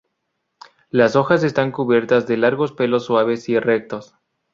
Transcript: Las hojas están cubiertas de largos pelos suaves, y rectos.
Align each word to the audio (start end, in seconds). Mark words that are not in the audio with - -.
Las 0.89 1.15
hojas 1.15 1.43
están 1.43 1.71
cubiertas 1.71 2.25
de 2.25 2.35
largos 2.35 2.71
pelos 2.71 3.05
suaves, 3.05 3.47
y 3.49 3.59
rectos. 3.59 4.15